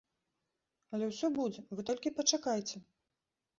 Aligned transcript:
Але 0.95 1.09
ўсё 1.09 1.27
будзе, 1.37 1.59
вы 1.79 1.87
толькі 1.91 2.15
пачакайце! 2.23 2.77